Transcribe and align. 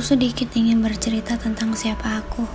Sedikit 0.00 0.48
ingin 0.56 0.80
bercerita 0.80 1.36
tentang 1.36 1.76
siapa 1.76 2.24
aku. 2.24 2.48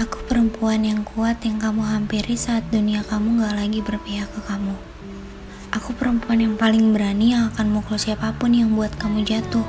Aku 0.00 0.18
perempuan 0.24 0.80
yang 0.80 1.04
kuat 1.04 1.44
yang 1.44 1.60
kamu 1.60 1.84
hampiri 1.84 2.40
saat 2.40 2.64
dunia 2.72 3.04
kamu 3.04 3.44
gak 3.44 3.52
lagi 3.52 3.84
berpihak 3.84 4.32
ke 4.32 4.40
kamu. 4.48 4.72
Aku 5.76 5.92
perempuan 5.92 6.40
yang 6.40 6.56
paling 6.56 6.96
berani 6.96 7.36
yang 7.36 7.52
akan 7.52 7.68
mukul 7.68 8.00
siapa 8.00 8.32
pun 8.40 8.56
yang 8.56 8.72
buat 8.72 8.96
kamu 8.96 9.28
jatuh. 9.28 9.62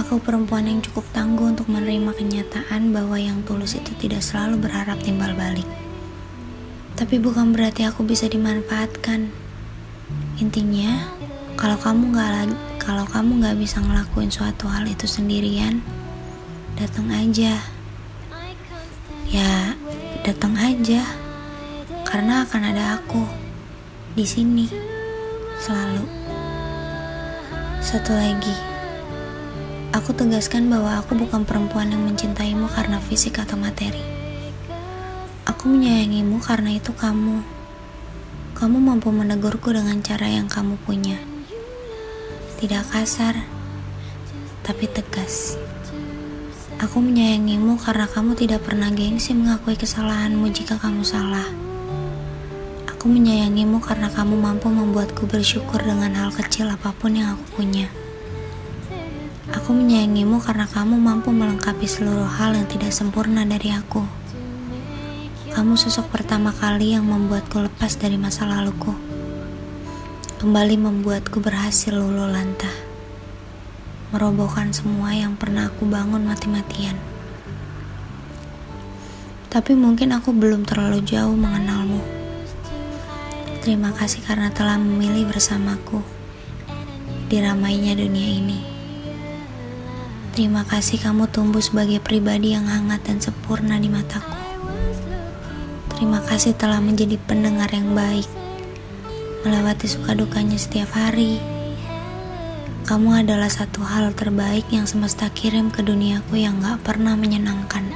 Aku 0.00 0.16
perempuan 0.16 0.64
yang 0.64 0.80
cukup 0.80 1.04
tangguh 1.12 1.52
untuk 1.52 1.68
menerima 1.68 2.16
kenyataan 2.16 2.88
bahwa 2.96 3.20
yang 3.20 3.44
tulus 3.44 3.76
itu 3.76 3.92
tidak 4.00 4.24
selalu 4.24 4.64
berharap 4.64 4.96
timbal 5.04 5.36
balik. 5.36 5.68
Tapi 6.96 7.20
bukan 7.20 7.52
berarti 7.52 7.84
aku 7.84 8.00
bisa 8.08 8.32
dimanfaatkan. 8.32 9.28
Intinya, 10.40 11.20
kalau 11.60 11.76
kamu 11.76 12.16
nggak 12.16 12.56
kalau 12.80 13.04
kamu 13.04 13.44
nggak 13.44 13.60
bisa 13.60 13.84
ngelakuin 13.84 14.32
suatu 14.32 14.64
hal 14.64 14.88
itu 14.88 15.04
sendirian, 15.04 15.84
datang 16.80 17.12
aja. 17.12 17.60
Ya, 19.28 19.76
datang 20.24 20.56
aja. 20.56 21.04
Karena 22.08 22.48
akan 22.48 22.62
ada 22.64 22.96
aku 22.96 23.28
di 24.16 24.24
sini 24.24 24.72
selalu. 25.60 26.00
Satu 27.84 28.16
lagi, 28.16 28.56
aku 29.92 30.16
tegaskan 30.16 30.72
bahwa 30.72 30.96
aku 30.96 31.12
bukan 31.12 31.44
perempuan 31.44 31.92
yang 31.92 32.08
mencintaimu 32.08 32.72
karena 32.72 33.04
fisik 33.04 33.36
atau 33.36 33.60
materi. 33.60 34.00
Aku 35.44 35.68
menyayangimu 35.68 36.40
karena 36.40 36.72
itu 36.72 36.96
kamu. 36.96 37.44
Kamu 38.56 38.76
mampu 38.80 39.12
menegurku 39.12 39.76
dengan 39.76 40.00
cara 40.00 40.24
yang 40.24 40.48
kamu 40.48 40.80
punya. 40.88 41.29
Tidak 42.60 42.92
kasar, 42.92 43.40
tapi 44.60 44.84
tegas. 44.84 45.56
Aku 46.76 47.00
menyayangimu 47.00 47.80
karena 47.80 48.04
kamu 48.04 48.36
tidak 48.36 48.68
pernah 48.68 48.92
gengsi 48.92 49.32
mengakui 49.32 49.80
kesalahanmu 49.80 50.44
jika 50.52 50.76
kamu 50.76 51.00
salah. 51.00 51.48
Aku 52.84 53.08
menyayangimu 53.08 53.80
karena 53.80 54.12
kamu 54.12 54.36
mampu 54.36 54.68
membuatku 54.68 55.24
bersyukur 55.24 55.80
dengan 55.80 56.12
hal 56.12 56.36
kecil 56.36 56.68
apa 56.68 56.92
pun 56.92 57.16
yang 57.16 57.32
aku 57.32 57.64
punya. 57.64 57.88
Aku 59.56 59.72
menyayangimu 59.72 60.44
karena 60.44 60.68
kamu 60.68 61.00
mampu 61.00 61.32
melengkapi 61.32 61.88
seluruh 61.88 62.28
hal 62.28 62.52
yang 62.52 62.68
tidak 62.68 62.92
sempurna 62.92 63.48
dari 63.48 63.72
aku. 63.72 64.04
Kamu 65.48 65.80
sosok 65.80 66.12
pertama 66.12 66.52
kali 66.52 66.92
yang 66.92 67.08
membuatku 67.08 67.56
lepas 67.56 67.96
dari 67.96 68.20
masa 68.20 68.44
laluku. 68.44 69.19
Kembali 70.40 70.72
membuatku 70.80 71.36
berhasil 71.44 71.92
luluh 71.92 72.24
lantah 72.24 72.72
merobohkan 74.08 74.72
semua 74.72 75.12
yang 75.12 75.36
pernah 75.36 75.68
aku 75.68 75.84
bangun 75.84 76.24
mati-matian. 76.24 76.96
Tapi 79.52 79.76
mungkin 79.76 80.16
aku 80.16 80.32
belum 80.32 80.64
terlalu 80.64 81.04
jauh 81.04 81.36
mengenalmu. 81.36 82.00
Terima 83.60 83.92
kasih 83.92 84.24
karena 84.24 84.48
telah 84.48 84.80
memilih 84.80 85.28
bersamaku 85.28 86.00
di 87.28 87.36
ramainya 87.36 87.92
dunia 88.00 88.28
ini. 88.40 88.60
Terima 90.32 90.64
kasih 90.64 91.04
kamu 91.04 91.28
tumbuh 91.28 91.60
sebagai 91.60 92.00
pribadi 92.00 92.56
yang 92.56 92.64
hangat 92.64 93.04
dan 93.04 93.20
sempurna 93.20 93.76
di 93.76 93.92
mataku. 93.92 94.40
Terima 95.92 96.24
kasih 96.24 96.56
telah 96.56 96.80
menjadi 96.80 97.20
pendengar 97.28 97.68
yang 97.76 97.92
baik, 97.92 98.39
melewati 99.40 99.88
suka 99.88 100.12
dukanya 100.12 100.60
setiap 100.60 100.92
hari, 100.92 101.40
kamu 102.84 103.24
adalah 103.24 103.48
satu 103.48 103.80
hal 103.86 104.12
terbaik 104.12 104.68
yang 104.68 104.84
semesta 104.84 105.32
kirim 105.32 105.72
ke 105.72 105.80
duniaku 105.80 106.36
yang 106.36 106.60
gak 106.60 106.84
pernah 106.84 107.16
menyenangkan. 107.16 107.88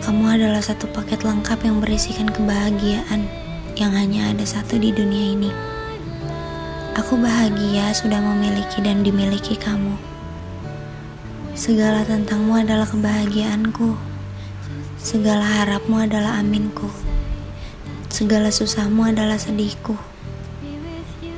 Kamu 0.00 0.24
adalah 0.30 0.62
satu 0.62 0.86
paket 0.94 1.26
lengkap 1.26 1.66
yang 1.66 1.82
berisikan 1.82 2.30
kebahagiaan 2.30 3.26
yang 3.76 3.92
hanya 3.92 4.32
ada 4.32 4.46
satu 4.46 4.80
di 4.80 4.94
dunia 4.94 5.34
ini. 5.36 5.50
Aku 6.96 7.20
bahagia 7.20 7.92
sudah 7.92 8.22
memiliki 8.22 8.80
dan 8.80 9.04
dimiliki 9.04 9.58
kamu. 9.58 9.98
Segala 11.52 12.06
tentangmu 12.08 12.64
adalah 12.64 12.88
kebahagiaanku. 12.88 13.98
Segala 14.96 15.44
harapmu 15.44 16.00
adalah 16.00 16.40
aminku. 16.40 16.88
Segala 18.16 18.48
susahmu 18.48 19.12
adalah 19.12 19.36
sedihku. 19.36 19.92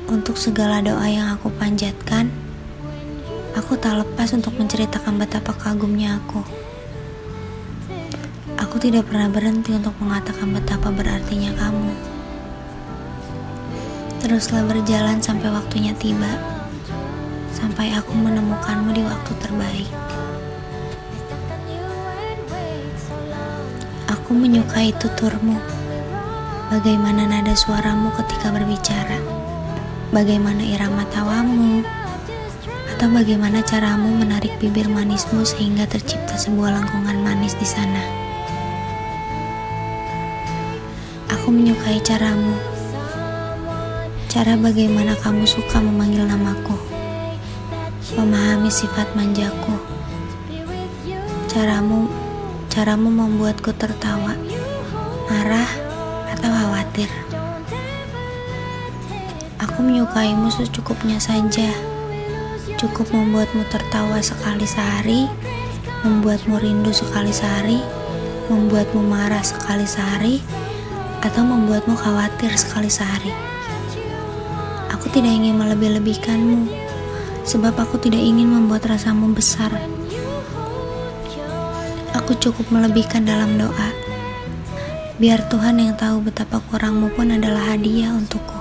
Untuk 0.07 0.39
segala 0.39 0.79
doa 0.79 1.03
yang 1.11 1.35
aku 1.35 1.51
panjatkan, 1.59 2.31
aku 3.51 3.75
tak 3.75 3.99
lepas 3.99 4.31
untuk 4.31 4.55
menceritakan 4.55 5.19
betapa 5.19 5.51
kagumnya 5.59 6.15
aku. 6.23 6.39
Aku 8.55 8.79
tidak 8.79 9.11
pernah 9.11 9.27
berhenti 9.27 9.75
untuk 9.75 9.91
mengatakan 9.99 10.55
betapa 10.55 10.87
berartinya 10.87 11.51
kamu. 11.59 11.91
Teruslah 14.23 14.63
berjalan 14.63 15.19
sampai 15.19 15.51
waktunya 15.51 15.91
tiba, 15.99 16.31
sampai 17.51 17.91
aku 17.91 18.15
menemukanmu 18.15 18.95
di 18.95 19.03
waktu 19.03 19.31
terbaik. 19.43 19.91
Aku 24.07 24.31
menyukai 24.31 24.95
tuturmu, 24.95 25.59
bagaimana 26.69 27.25
nada 27.25 27.57
suaramu 27.57 28.13
ketika 28.21 28.53
berbicara? 28.53 29.17
Bagaimana 30.13 30.61
irama 30.61 31.05
tawamu, 31.09 31.81
atau 32.93 33.09
bagaimana 33.09 33.63
caramu 33.65 34.11
menarik 34.11 34.53
bibir 34.61 34.85
manismu 34.85 35.41
sehingga 35.45 35.89
tercipta 35.89 36.37
sebuah 36.37 36.77
lengkungan 36.77 37.23
manis 37.25 37.57
di 37.57 37.63
sana. 37.63 38.03
Aku 41.31 41.49
menyukai 41.49 42.03
caramu, 42.05 42.53
cara 44.29 44.53
bagaimana 44.59 45.15
kamu 45.15 45.47
suka 45.47 45.81
memanggil 45.81 46.27
namaku, 46.27 46.77
memahami 48.13 48.69
sifat 48.69 49.09
manjaku, 49.15 49.79
caramu, 51.49 52.11
caramu 52.67 53.09
membuatku 53.09 53.71
tertawa, 53.79 54.35
marah, 55.31 55.88
atau 56.39 56.55
khawatir. 56.55 57.11
Aku 59.59 59.83
menyukaimu 59.83 60.47
secukupnya 60.47 61.19
saja. 61.19 61.67
Cukup 62.79 63.11
membuatmu 63.11 63.67
tertawa 63.67 64.23
sekali 64.23 64.63
sehari, 64.63 65.27
membuatmu 66.07 66.55
rindu 66.63 66.95
sekali 66.95 67.35
sehari, 67.35 67.83
membuatmu 68.47 69.03
marah 69.03 69.43
sekali 69.43 69.83
sehari, 69.83 70.39
atau 71.19 71.43
membuatmu 71.43 71.91
khawatir 71.99 72.55
sekali 72.55 72.87
sehari. 72.87 73.35
Aku 74.95 75.11
tidak 75.11 75.35
ingin 75.35 75.59
melebih-lebihkanmu, 75.59 76.71
sebab 77.43 77.75
aku 77.75 77.99
tidak 77.99 78.23
ingin 78.23 78.47
membuat 78.47 78.87
rasamu 78.87 79.27
besar. 79.35 79.75
Aku 82.15 82.31
cukup 82.39 82.63
melebihkan 82.71 83.27
dalam 83.27 83.59
doa. 83.59 84.08
Biar 85.19 85.51
Tuhan 85.51 85.83
yang 85.83 85.99
tahu 85.99 86.31
betapa 86.31 86.63
kurangmu 86.63 87.11
pun 87.11 87.35
adalah 87.35 87.75
hadiah 87.75 88.15
untukku. 88.15 88.55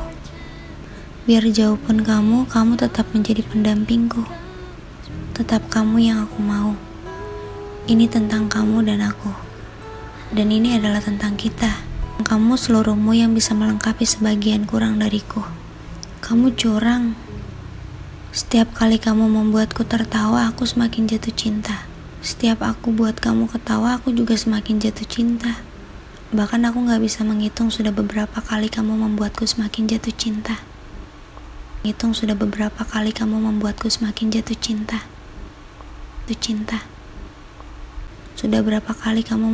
Biar 1.23 1.47
jauh 1.55 1.79
pun 1.79 2.03
kamu, 2.03 2.51
kamu 2.51 2.75
tetap 2.75 3.07
menjadi 3.15 3.47
pendampingku. 3.47 4.27
Tetap 5.39 5.71
kamu 5.71 6.11
yang 6.11 6.27
aku 6.27 6.43
mau. 6.43 6.75
Ini 7.87 8.11
tentang 8.11 8.51
kamu 8.51 8.91
dan 8.91 9.07
aku. 9.07 9.31
Dan 10.35 10.51
ini 10.51 10.75
adalah 10.75 10.99
tentang 10.99 11.39
kita. 11.39 11.79
Kamu 12.27 12.59
seluruhmu 12.59 13.15
yang 13.15 13.39
bisa 13.39 13.55
melengkapi 13.55 14.03
sebagian 14.03 14.67
kurang 14.67 14.99
dariku. 14.99 15.47
Kamu 16.27 16.59
curang. 16.59 17.15
Setiap 18.35 18.75
kali 18.75 18.99
kamu 18.99 19.31
membuatku 19.31 19.87
tertawa, 19.87 20.51
aku 20.51 20.67
semakin 20.67 21.07
jatuh 21.07 21.31
cinta. 21.39 21.87
Setiap 22.19 22.67
aku 22.67 22.91
buat 22.91 23.23
kamu 23.23 23.47
ketawa, 23.47 24.03
aku 24.03 24.11
juga 24.11 24.35
semakin 24.35 24.83
jatuh 24.83 25.07
cinta. 25.07 25.68
Bahkan 26.29 26.61
aku 26.69 26.85
gak 26.85 27.01
bisa 27.01 27.25
menghitung 27.25 27.73
sudah 27.73 27.89
beberapa 27.89 28.45
kali 28.45 28.69
kamu 28.69 29.01
membuatku 29.01 29.49
semakin 29.49 29.89
jatuh 29.89 30.13
cinta. 30.13 30.61
Hitung 31.81 32.13
sudah 32.13 32.37
beberapa 32.37 32.85
kali 32.85 33.17
kamu 33.17 33.41
membuatku 33.41 33.89
semakin 33.89 34.37
jatuh 34.37 34.59
cinta. 34.61 35.09
Jatuh 36.29 36.37
cinta. 36.37 36.79
Sudah 38.37 38.61
berapa 38.61 38.93
kali 38.93 39.25
kamu 39.25 39.49